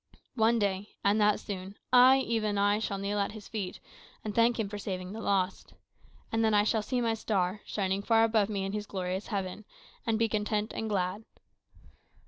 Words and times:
One 0.33 0.57
day 0.57 0.95
and 1.05 1.21
that 1.21 1.39
soon 1.39 1.77
I, 1.93 2.17
even 2.21 2.57
I, 2.57 2.79
shall 2.79 2.97
kneel 2.97 3.19
at 3.19 3.33
his 3.33 3.47
feet, 3.47 3.79
and 4.23 4.33
thank 4.33 4.59
him 4.59 4.67
for 4.67 4.79
saving 4.79 5.11
the 5.13 5.21
lost. 5.21 5.75
And 6.31 6.43
then 6.43 6.55
I 6.55 6.63
shall 6.63 6.81
see 6.81 7.01
my 7.01 7.13
star, 7.13 7.61
shining 7.67 8.01
far 8.01 8.23
above 8.23 8.49
me 8.49 8.65
in 8.65 8.71
his 8.71 8.87
glorious 8.87 9.27
heaven, 9.27 9.63
and 10.03 10.17
be 10.17 10.27
content 10.27 10.73
and 10.73 10.89
glad." 10.89 11.23